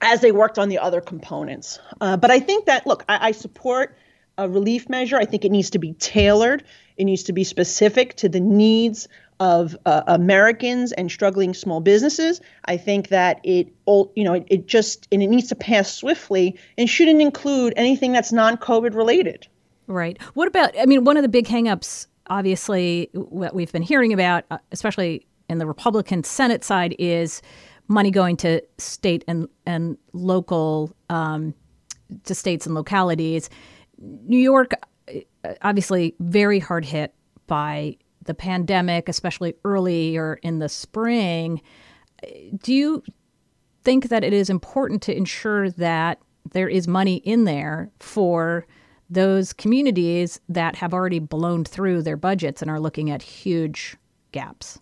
as 0.00 0.20
they 0.22 0.32
worked 0.32 0.58
on 0.58 0.70
the 0.70 0.78
other 0.78 1.02
components. 1.02 1.78
Uh, 2.00 2.16
but 2.16 2.30
I 2.30 2.40
think 2.40 2.66
that, 2.66 2.86
look, 2.86 3.04
I, 3.06 3.28
I, 3.28 3.32
support 3.32 3.98
a 4.38 4.48
relief 4.48 4.88
measure. 4.88 5.18
I 5.18 5.26
think 5.26 5.44
it 5.44 5.50
needs 5.50 5.70
to 5.70 5.78
be 5.78 5.92
tailored, 5.92 6.64
it 6.96 7.04
needs 7.04 7.24
to 7.24 7.34
be 7.34 7.44
specific 7.44 8.16
to 8.16 8.28
the 8.30 8.40
needs 8.40 9.08
of 9.40 9.74
uh, 9.86 10.02
Americans 10.06 10.92
and 10.92 11.10
struggling 11.10 11.54
small 11.54 11.80
businesses. 11.80 12.40
I 12.66 12.76
think 12.76 13.08
that 13.08 13.40
it, 13.42 13.72
all, 13.86 14.12
you 14.14 14.22
know, 14.22 14.34
it, 14.34 14.46
it 14.48 14.66
just, 14.66 15.08
and 15.10 15.22
it 15.22 15.28
needs 15.28 15.48
to 15.48 15.54
pass 15.54 15.92
swiftly 15.92 16.58
and 16.76 16.88
shouldn't 16.88 17.22
include 17.22 17.72
anything 17.76 18.12
that's 18.12 18.32
non 18.32 18.58
COVID 18.58 18.94
related. 18.94 19.48
Right. 19.86 20.20
What 20.34 20.46
about, 20.46 20.78
I 20.78 20.86
mean, 20.86 21.04
one 21.04 21.16
of 21.16 21.22
the 21.22 21.28
big 21.28 21.46
hangups, 21.46 22.06
obviously, 22.28 23.08
what 23.14 23.54
we've 23.54 23.72
been 23.72 23.82
hearing 23.82 24.12
about, 24.12 24.44
uh, 24.50 24.58
especially 24.70 25.26
in 25.48 25.58
the 25.58 25.66
Republican 25.66 26.22
Senate 26.22 26.62
side, 26.62 26.94
is 26.98 27.42
money 27.88 28.10
going 28.10 28.36
to 28.36 28.62
state 28.78 29.24
and, 29.26 29.48
and 29.66 29.96
local, 30.12 30.94
um, 31.08 31.54
to 32.24 32.34
states 32.34 32.66
and 32.66 32.74
localities. 32.74 33.48
New 33.98 34.38
York, 34.38 34.74
uh, 35.08 35.54
obviously, 35.62 36.14
very 36.20 36.58
hard 36.58 36.84
hit 36.84 37.14
by 37.46 37.96
the 38.24 38.34
pandemic, 38.34 39.08
especially 39.08 39.54
earlier 39.64 40.38
in 40.42 40.58
the 40.58 40.68
spring. 40.68 41.60
Do 42.62 42.74
you 42.74 43.02
think 43.82 44.08
that 44.08 44.24
it 44.24 44.32
is 44.32 44.50
important 44.50 45.02
to 45.02 45.16
ensure 45.16 45.70
that 45.70 46.20
there 46.52 46.68
is 46.68 46.86
money 46.86 47.16
in 47.16 47.44
there 47.44 47.90
for 48.00 48.66
those 49.10 49.52
communities 49.52 50.40
that 50.48 50.76
have 50.76 50.94
already 50.94 51.18
blown 51.18 51.64
through 51.64 52.02
their 52.02 52.16
budgets 52.16 52.62
and 52.62 52.70
are 52.70 52.80
looking 52.80 53.10
at 53.10 53.22
huge 53.22 53.96
gaps. 54.30 54.78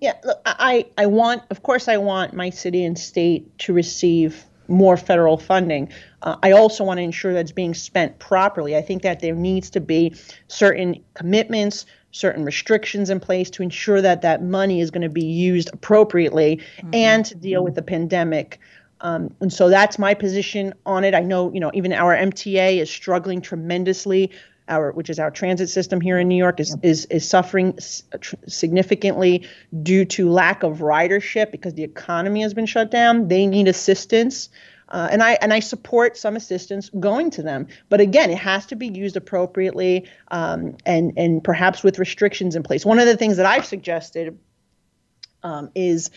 Yeah, 0.00 0.12
look, 0.24 0.40
I, 0.46 0.86
I 0.96 1.06
want, 1.06 1.42
of 1.50 1.62
course, 1.62 1.88
I 1.88 1.96
want 1.96 2.34
my 2.34 2.50
city 2.50 2.84
and 2.84 2.98
state 2.98 3.58
to 3.60 3.72
receive 3.72 4.44
more 4.68 4.96
federal 4.96 5.38
funding. 5.38 5.90
Uh, 6.26 6.36
I 6.42 6.50
also 6.50 6.82
want 6.82 6.98
to 6.98 7.02
ensure 7.02 7.32
that 7.32 7.40
it's 7.40 7.52
being 7.52 7.72
spent 7.72 8.18
properly. 8.18 8.76
I 8.76 8.82
think 8.82 9.02
that 9.02 9.20
there 9.20 9.34
needs 9.34 9.70
to 9.70 9.80
be 9.80 10.14
certain 10.48 11.02
commitments, 11.14 11.86
certain 12.10 12.44
restrictions 12.44 13.08
in 13.10 13.20
place 13.20 13.48
to 13.50 13.62
ensure 13.62 14.02
that 14.02 14.22
that 14.22 14.42
money 14.42 14.80
is 14.80 14.90
going 14.90 15.02
to 15.02 15.08
be 15.08 15.24
used 15.24 15.70
appropriately 15.72 16.56
mm-hmm. 16.56 16.90
and 16.92 17.24
to 17.26 17.36
deal 17.36 17.62
with 17.62 17.76
the 17.76 17.82
pandemic. 17.82 18.58
Um, 19.02 19.32
and 19.40 19.52
so 19.52 19.68
that's 19.68 20.00
my 20.00 20.14
position 20.14 20.74
on 20.84 21.04
it. 21.04 21.14
I 21.14 21.20
know, 21.20 21.52
you 21.52 21.60
know, 21.60 21.70
even 21.74 21.92
our 21.92 22.16
MTA 22.16 22.78
is 22.78 22.90
struggling 22.90 23.40
tremendously. 23.40 24.32
Our, 24.68 24.90
which 24.90 25.10
is 25.10 25.20
our 25.20 25.30
transit 25.30 25.68
system 25.68 26.00
here 26.00 26.18
in 26.18 26.26
New 26.26 26.34
York, 26.34 26.58
is 26.58 26.76
is, 26.82 27.04
is 27.04 27.28
suffering 27.28 27.78
significantly 28.48 29.46
due 29.84 30.04
to 30.06 30.28
lack 30.28 30.64
of 30.64 30.78
ridership 30.78 31.52
because 31.52 31.74
the 31.74 31.84
economy 31.84 32.42
has 32.42 32.52
been 32.52 32.66
shut 32.66 32.90
down. 32.90 33.28
They 33.28 33.46
need 33.46 33.68
assistance. 33.68 34.48
Uh, 34.88 35.08
and 35.10 35.22
I 35.22 35.32
and 35.40 35.52
I 35.52 35.60
support 35.60 36.16
some 36.16 36.36
assistance 36.36 36.90
going 36.90 37.30
to 37.32 37.42
them, 37.42 37.66
but 37.88 38.00
again, 38.00 38.30
it 38.30 38.38
has 38.38 38.66
to 38.66 38.76
be 38.76 38.86
used 38.86 39.16
appropriately 39.16 40.08
um, 40.28 40.76
and 40.86 41.12
and 41.16 41.42
perhaps 41.42 41.82
with 41.82 41.98
restrictions 41.98 42.54
in 42.54 42.62
place. 42.62 42.86
One 42.86 43.00
of 43.00 43.06
the 43.06 43.16
things 43.16 43.38
that 43.38 43.46
I've 43.46 43.66
suggested 43.66 44.38
um, 45.42 45.70
is 45.74 46.10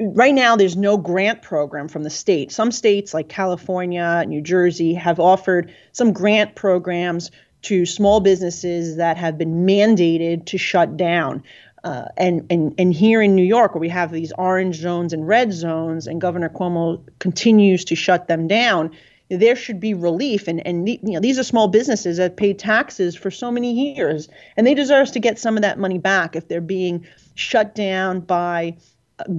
right 0.00 0.34
now 0.34 0.56
there's 0.56 0.76
no 0.76 0.96
grant 0.96 1.42
program 1.42 1.88
from 1.88 2.02
the 2.02 2.10
state. 2.10 2.52
Some 2.52 2.72
states 2.72 3.14
like 3.14 3.28
California, 3.28 4.24
New 4.26 4.42
Jersey 4.42 4.94
have 4.94 5.20
offered 5.20 5.72
some 5.92 6.12
grant 6.12 6.54
programs 6.54 7.30
to 7.62 7.86
small 7.86 8.20
businesses 8.20 8.96
that 8.96 9.16
have 9.16 9.38
been 9.38 9.66
mandated 9.66 10.46
to 10.46 10.58
shut 10.58 10.96
down. 10.96 11.42
Uh, 11.88 12.06
and, 12.18 12.46
and, 12.50 12.74
and 12.76 12.92
here 12.92 13.22
in 13.22 13.34
New 13.34 13.42
York, 13.42 13.74
where 13.74 13.80
we 13.80 13.88
have 13.88 14.12
these 14.12 14.30
orange 14.36 14.76
zones 14.76 15.14
and 15.14 15.26
red 15.26 15.54
zones, 15.54 16.06
and 16.06 16.20
Governor 16.20 16.50
Cuomo 16.50 17.00
continues 17.18 17.86
to 17.86 17.94
shut 17.94 18.28
them 18.28 18.46
down, 18.46 18.90
there 19.30 19.56
should 19.56 19.80
be 19.80 19.94
relief. 19.94 20.48
And, 20.48 20.66
and 20.66 20.86
you 20.86 20.98
know, 21.02 21.20
these 21.20 21.38
are 21.38 21.42
small 21.42 21.66
businesses 21.66 22.18
that 22.18 22.36
paid 22.36 22.58
taxes 22.58 23.16
for 23.16 23.30
so 23.30 23.50
many 23.50 23.94
years, 23.94 24.28
and 24.54 24.66
they 24.66 24.74
deserve 24.74 25.10
to 25.12 25.18
get 25.18 25.38
some 25.38 25.56
of 25.56 25.62
that 25.62 25.78
money 25.78 25.96
back 25.96 26.36
if 26.36 26.46
they're 26.46 26.60
being 26.60 27.06
shut 27.36 27.74
down 27.74 28.20
by 28.20 28.76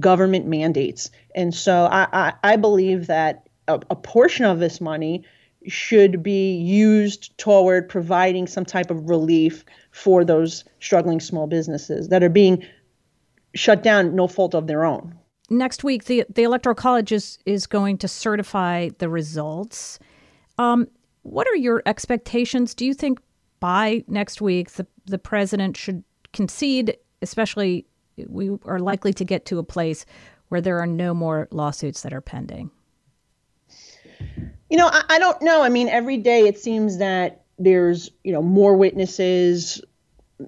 government 0.00 0.44
mandates. 0.44 1.12
And 1.36 1.54
so 1.54 1.84
I, 1.84 2.08
I, 2.12 2.32
I 2.42 2.56
believe 2.56 3.06
that 3.06 3.48
a, 3.68 3.74
a, 3.90 3.94
portion 3.94 4.44
of 4.44 4.58
this 4.58 4.80
money 4.80 5.22
should 5.68 6.20
be 6.20 6.56
used 6.56 7.38
toward 7.38 7.88
providing 7.88 8.48
some 8.48 8.64
type 8.64 8.90
of 8.90 9.08
relief 9.08 9.64
for 9.90 10.24
those 10.24 10.64
struggling 10.78 11.20
small 11.20 11.46
businesses 11.46 12.08
that 12.08 12.22
are 12.22 12.28
being 12.28 12.64
shut 13.54 13.82
down 13.82 14.14
no 14.14 14.26
fault 14.26 14.54
of 14.54 14.66
their 14.66 14.84
own. 14.84 15.14
Next 15.48 15.82
week, 15.82 16.04
the, 16.04 16.24
the 16.32 16.44
Electoral 16.44 16.76
College 16.76 17.10
is, 17.10 17.38
is 17.44 17.66
going 17.66 17.98
to 17.98 18.08
certify 18.08 18.90
the 18.98 19.08
results. 19.08 19.98
Um, 20.58 20.86
what 21.22 21.48
are 21.48 21.56
your 21.56 21.82
expectations? 21.86 22.74
Do 22.74 22.86
you 22.86 22.94
think 22.94 23.18
by 23.58 24.04
next 24.06 24.40
week 24.40 24.72
the, 24.72 24.86
the 25.06 25.18
president 25.18 25.76
should 25.76 26.04
concede, 26.32 26.96
especially 27.20 27.86
we 28.28 28.50
are 28.64 28.78
likely 28.78 29.12
to 29.14 29.24
get 29.24 29.44
to 29.46 29.58
a 29.58 29.64
place 29.64 30.06
where 30.48 30.60
there 30.60 30.78
are 30.78 30.86
no 30.86 31.14
more 31.14 31.48
lawsuits 31.50 32.02
that 32.02 32.12
are 32.12 32.20
pending? 32.20 32.70
You 34.68 34.76
know, 34.76 34.86
I, 34.86 35.02
I 35.08 35.18
don't 35.18 35.40
know. 35.42 35.62
I 35.62 35.68
mean, 35.68 35.88
every 35.88 36.16
day 36.16 36.46
it 36.46 36.58
seems 36.58 36.98
that 36.98 37.44
there's, 37.60 38.10
you 38.24 38.32
know, 38.32 38.42
more 38.42 38.76
witnesses, 38.76 39.80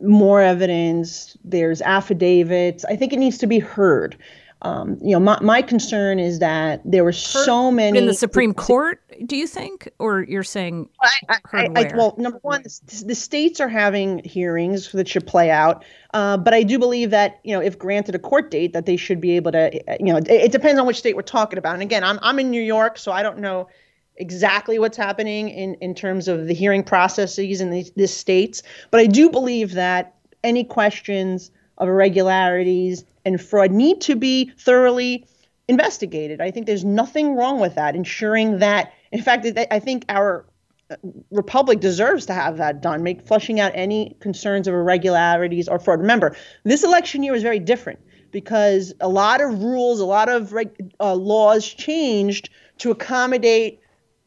more 0.03 0.41
evidence, 0.41 1.37
there's 1.45 1.83
affidavits. 1.83 2.85
I 2.85 2.97
think 2.97 3.13
it 3.13 3.19
needs 3.19 3.39
to 3.39 3.47
be 3.47 3.59
heard. 3.59 4.17
Um, 4.63 4.97
you 5.03 5.11
know, 5.11 5.19
my, 5.19 5.39
my 5.43 5.61
concern 5.61 6.21
is 6.21 6.39
that 6.39 6.81
there 6.85 7.03
were 7.03 7.13
so 7.13 7.73
many 7.73 7.99
in 7.99 8.07
the 8.07 8.15
Supreme 8.15 8.55
Court. 8.55 9.03
Do 9.27 9.37
you 9.37 9.49
think, 9.49 9.89
or 9.99 10.23
you're 10.23 10.45
saying? 10.45 10.89
I, 11.03 11.37
I, 11.53 11.69
I, 11.75 11.93
well, 11.97 12.15
number 12.17 12.39
one, 12.43 12.63
the, 12.63 13.05
the, 13.09 13.15
states 13.17 13.61
are 13.61 13.69
having 13.69 14.23
hearings 14.23 14.93
that 14.93 15.09
should 15.09 15.27
play 15.27 15.51
out, 15.51 15.85
uh, 16.15 16.37
but 16.37 16.55
I 16.55 16.63
do 16.63 16.79
believe 16.79 17.11
that 17.11 17.41
you 17.43 17.53
know, 17.53 17.61
if 17.61 17.77
granted 17.77 18.15
a 18.15 18.21
court 18.21 18.53
date, 18.53 18.73
that 18.73 18.87
they 18.87 18.97
should 18.97 19.21
be 19.21 19.33
able 19.33 19.51
to. 19.51 19.73
You 19.99 20.13
know, 20.13 20.19
it, 20.19 20.31
it 20.31 20.53
depends 20.53 20.81
on 20.81 20.87
which 20.87 20.99
state 20.99 21.17
we're 21.17 21.23
talking 21.23 21.59
about. 21.59 21.75
And 21.75 21.83
again, 21.83 22.05
I'm 22.05 22.21
I'm 22.23 22.39
in 22.39 22.53
New 22.53 22.63
York, 22.63 22.99
so 22.99 23.11
I 23.11 23.25
don't 23.25 23.39
know 23.39 23.69
exactly 24.17 24.79
what's 24.79 24.97
happening 24.97 25.49
in, 25.49 25.75
in 25.77 25.95
terms 25.95 26.29
of 26.29 26.47
the 26.47 26.55
hearing 26.55 26.85
processes 26.85 27.61
in 27.61 27.71
these, 27.71 27.91
these 27.93 28.15
states. 28.15 28.63
But 28.91 29.01
I 29.01 29.07
do 29.07 29.31
believe 29.31 29.73
that 29.73 30.15
any 30.45 30.65
questions 30.65 31.51
of 31.79 31.89
irregularities 31.89 33.05
and 33.25 33.41
fraud 33.41 33.71
need 33.71 34.01
to 34.03 34.17
be 34.17 34.53
thoroughly 34.59 35.27
investigated. 35.69 36.41
I 36.41 36.51
think 36.51 36.67
there's 36.67 36.85
nothing 36.85 37.35
wrong 37.35 37.61
with 37.61 37.75
that, 37.77 37.97
ensuring 37.97 38.59
that, 38.59 38.93
in 39.11 39.23
fact, 39.23 39.47
I 39.71 39.79
think 39.79 40.05
our 40.09 40.45
uh, 40.91 40.97
republic 41.31 41.81
deserves 41.81 42.27
to 42.27 42.35
have 42.35 42.59
that 42.59 42.83
done, 42.83 43.03
make 43.03 43.27
flushing 43.27 43.61
out 43.61 43.73
any 43.75 44.17
concerns 44.21 44.69
of 44.69 44.75
irregularities 44.75 45.69
or 45.69 45.79
fraud. 45.79 46.01
Remember, 46.01 46.37
this 46.65 46.85
election 46.85 47.23
year 47.23 47.33
was 47.33 47.43
very 47.43 47.61
different 47.61 48.01
because 48.33 48.93
a 49.01 49.09
lot 49.09 49.41
of 49.41 49.63
rules, 49.63 50.01
a 50.01 50.05
lot 50.05 50.29
of 50.29 50.55
uh, 51.01 51.15
laws 51.15 51.67
changed 51.67 52.51
to 52.79 52.91
accommodate 52.91 53.81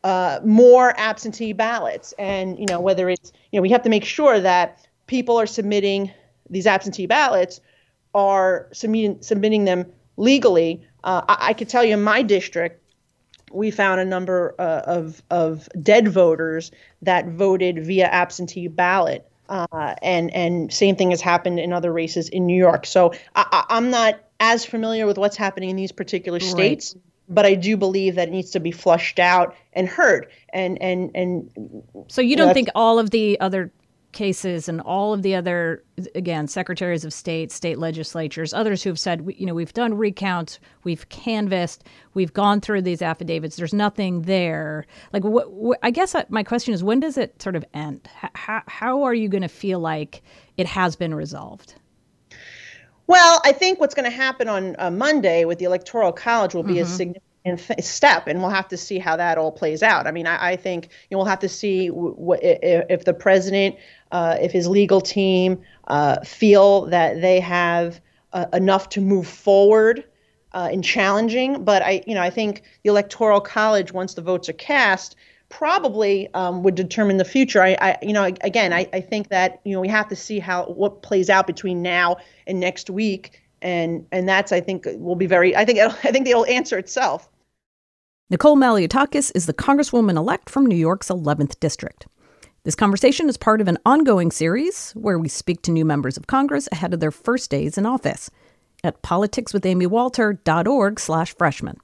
uh, 0.06 0.40
more 0.46 0.94
absentee 0.98 1.52
ballots. 1.52 2.14
And, 2.20 2.60
you 2.60 2.68
know, 2.68 2.80
whether 2.80 3.10
it's, 3.10 3.34
you 3.52 3.58
know, 3.58 3.64
we 3.64 3.70
have 3.72 3.82
to 3.82 3.90
make 3.90 4.06
sure 4.06 4.40
that 4.40 4.88
people 5.08 5.36
are 5.38 5.48
submitting 5.48 6.12
these 6.48 6.68
absentee 6.68 7.08
ballots 7.08 7.60
are 8.14 8.68
submitting, 8.72 9.20
submitting 9.22 9.66
them 9.66 9.88
legally. 10.16 10.86
Uh, 11.04 11.24
I, 11.28 11.38
I 11.50 11.54
could 11.54 11.70
tell 11.70 11.84
you 11.84 11.96
in 11.96 12.04
my 12.04 12.22
district, 12.22 12.84
we 13.52 13.72
found 13.72 14.00
a 14.00 14.06
number 14.06 14.54
uh, 14.60 14.84
of, 14.86 15.24
of 15.32 15.68
dead 15.82 16.08
voters 16.08 16.72
that 17.02 17.28
voted 17.30 17.84
via 17.84 18.06
absentee 18.06 18.68
ballot. 18.68 19.28
Uh, 19.50 19.96
and 20.04 20.34
and 20.34 20.74
same 20.74 20.96
thing 20.96 21.12
has 21.12 21.22
happened 21.22 21.60
in 21.60 21.72
other 21.72 21.94
races 21.94 22.30
in 22.30 22.48
New 22.48 22.58
York. 22.58 22.86
So 22.86 23.14
I, 23.36 23.66
am 23.70 23.92
not 23.92 24.20
as 24.40 24.66
familiar 24.66 25.06
with 25.06 25.20
what's 25.20 25.38
happening 25.38 25.70
in 25.70 25.76
these 25.76 25.92
particular 25.92 26.40
states, 26.40 26.96
right 26.96 27.04
but 27.28 27.46
I 27.46 27.56
do 27.56 27.78
believe 27.78 28.16
that 28.16 28.28
it 28.30 28.32
needs 28.32 28.52
to 28.52 28.60
be 28.60 28.72
flushed 28.72 29.20
out 29.20 29.56
and 29.74 29.88
heard. 29.88 30.28
And 30.54 30.82
and 30.82 31.12
and 31.16 31.50
so 32.08 32.22
you 32.22 32.36
don't 32.36 32.54
think 32.54 32.70
all 32.76 33.00
of 33.00 33.12
the 33.12 33.40
other 33.40 33.72
cases 34.16 34.70
and 34.70 34.80
all 34.82 35.14
of 35.14 35.24
the 35.24 35.36
other 35.36 35.84
again 36.16 36.48
secretaries 36.48 37.04
of 37.04 37.12
state 37.12 37.52
state 37.52 37.78
legislatures 37.78 38.54
others 38.54 38.82
who 38.82 38.90
have 38.90 38.98
said 38.98 39.28
you 39.38 39.46
know 39.46 39.54
we've 39.54 39.74
done 39.74 39.94
recounts 39.94 40.58
we've 40.86 41.10
canvassed 41.10 41.84
we've 42.14 42.32
gone 42.32 42.62
through 42.62 42.82
these 42.82 43.02
affidavits 43.02 43.58
there's 43.58 43.74
nothing 43.74 44.22
there 44.22 44.86
like 45.12 45.26
what, 45.26 45.52
what 45.52 45.78
i 45.84 45.92
guess 45.92 46.16
my 46.30 46.44
question 46.44 46.74
is 46.74 46.82
when 46.82 47.02
does 47.02 47.18
it 47.18 47.42
sort 47.42 47.58
of 47.58 47.66
end 47.74 48.08
how, 48.34 48.64
how 48.68 49.04
are 49.04 49.14
you 49.14 49.28
going 49.28 49.42
to 49.42 49.50
feel 49.50 49.82
like 49.82 50.24
it 50.56 50.66
has 50.66 50.96
been 50.96 51.14
resolved 51.14 51.76
well, 53.08 53.42
I 53.44 53.52
think 53.52 53.80
what's 53.80 53.96
going 53.96 54.10
to 54.10 54.16
happen 54.16 54.48
on 54.48 54.76
uh, 54.80 54.92
Monday 54.92 55.46
with 55.46 55.60
the 55.60 55.66
Electoral 55.66 56.12
College 56.12 56.56
will 56.56 56.64
be 56.64 56.76
mm-hmm. 56.76 56.84
a 56.84 56.86
significant 56.86 57.84
step, 57.84 58.28
and 58.28 58.40
we'll 58.40 58.50
have 58.50 58.68
to 58.70 58.78
see 58.78 58.98
how 58.98 59.16
that 59.16 59.38
all 59.38 59.52
plays 59.52 59.84
out. 59.84 60.08
I 60.08 60.12
mean, 60.12 60.26
I, 60.26 60.52
I 60.52 60.56
think 60.56 60.86
you 61.10 61.16
know, 61.16 61.20
we'll 61.20 61.28
have 61.28 61.40
to 61.40 61.50
see 61.50 61.90
w- 61.90 62.16
w- 62.16 62.40
if 62.42 63.06
the 63.06 63.14
president, 63.14 63.76
uh, 64.12 64.38
if 64.42 64.52
his 64.52 64.68
legal 64.68 65.02
team 65.02 65.62
uh, 65.88 66.22
feel 66.22 66.86
that 66.88 67.22
they 67.22 67.40
have 67.40 68.02
uh, 68.34 68.48
enough 68.54 68.90
to 68.90 69.02
move 69.02 69.28
forward 69.28 70.04
uh, 70.54 70.70
in 70.72 70.82
challenging. 70.82 71.64
But 71.64 71.84
I, 71.84 72.02
you 72.08 72.16
know, 72.16 72.22
I 72.22 72.32
think 72.32 72.64
the 72.84 72.90
Electoral 72.90 73.42
College, 73.42 73.92
once 73.94 74.16
the 74.16 74.22
votes 74.22 74.50
are 74.50 74.54
cast, 74.54 75.16
probably 75.58 76.28
um, 76.34 76.64
would 76.64 76.76
determine 76.76 77.16
the 77.16 77.26
future. 77.26 77.64
I, 77.64 77.78
I 77.80 77.98
you 78.02 78.12
know, 78.12 78.24
again, 78.24 78.74
I, 78.74 78.88
I 78.92 79.00
think 79.00 79.30
that 79.30 79.62
you 79.64 79.74
know 79.74 79.80
we 79.80 79.88
have 79.88 80.10
to 80.10 80.16
see 80.16 80.40
how 80.40 80.66
what 80.66 81.02
plays 81.02 81.30
out 81.30 81.48
between 81.48 81.82
now 81.82 82.18
and 82.46 82.60
next 82.60 82.90
week, 82.90 83.42
and 83.62 84.06
and 84.12 84.28
that's 84.28 84.52
I 84.52 84.60
think 84.60 84.86
will 84.98 85.16
be 85.16 85.28
very. 85.28 85.56
I 85.56 85.64
think 85.64 85.80
I 85.80 86.12
think 86.12 86.28
it'll 86.28 86.46
answer 86.46 86.78
itself. 86.78 87.30
Nicole 88.30 88.58
Malliotakis 88.58 89.32
is 89.36 89.46
the 89.46 89.54
Congresswoman 89.54 90.18
elect 90.18 90.50
from 90.50 90.66
New 90.66 90.76
York's 90.76 91.10
11th 91.10 91.60
District. 91.60 92.08
This 92.64 92.74
conversation 92.74 93.30
is 93.30 93.38
part 93.38 93.62
of 93.62 93.68
an 93.68 93.78
ongoing 93.86 94.32
series 94.32 94.92
where 94.94 95.20
we 95.20 95.30
speak 95.30 95.62
to 95.62 95.72
new 95.72 95.86
members 95.86 96.18
of 96.18 96.26
Congress 96.26 96.68
ahead 96.72 96.92
of 96.94 97.00
their 97.00 97.12
first 97.12 97.52
days 97.52 97.78
in 97.78 97.86
office 97.86 98.32
at 98.84 99.04
politicswithamywalter.org 99.04 101.00
slash 101.00 101.36
freshman. 101.36 101.80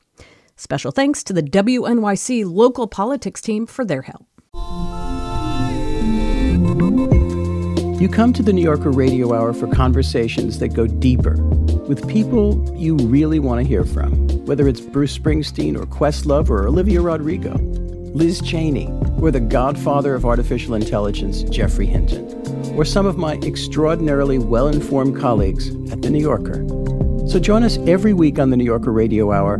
Special 0.62 0.92
thanks 0.92 1.24
to 1.24 1.34
the 1.34 1.42
WNYC 1.42 2.46
local 2.46 2.86
politics 2.86 3.42
team 3.42 3.66
for 3.66 3.84
their 3.84 4.04
help. 4.04 4.28
You 8.00 8.08
come 8.08 8.32
to 8.34 8.44
the 8.44 8.54
New 8.54 8.62
Yorker 8.62 8.92
Radio 8.92 9.34
Hour 9.34 9.54
for 9.54 9.66
conversations 9.66 10.60
that 10.60 10.76
go 10.76 10.86
deeper 10.86 11.34
with 11.88 12.08
people 12.08 12.64
you 12.78 12.96
really 12.96 13.40
want 13.40 13.60
to 13.60 13.68
hear 13.68 13.84
from, 13.84 14.28
whether 14.46 14.68
it's 14.68 14.82
Bruce 14.82 15.18
Springsteen 15.18 15.76
or 15.76 15.88
Questlove 15.88 16.52
or 16.52 16.68
Olivia 16.68 17.02
Rodrigo, 17.02 17.56
Liz 18.14 18.40
Cheney, 18.40 18.86
or 19.20 19.32
the 19.32 19.40
godfather 19.40 20.14
of 20.14 20.26
artificial 20.26 20.76
intelligence, 20.76 21.42
Geoffrey 21.42 21.88
Hinton, 21.88 22.28
or 22.78 22.86
some 22.86 23.08
of 23.08 23.18
my 23.18 23.34
extraordinarily 23.38 24.38
well 24.38 24.68
informed 24.68 25.20
colleagues 25.20 25.70
at 25.92 26.04
The 26.04 26.12
New 26.12 26.22
Yorker. 26.22 26.68
So 27.28 27.40
join 27.40 27.64
us 27.64 27.80
every 27.88 28.14
week 28.14 28.38
on 28.38 28.52
the 28.52 28.58
New 28.58 28.64
Yorker 28.66 28.92
Radio 28.92 29.32
Hour 29.32 29.60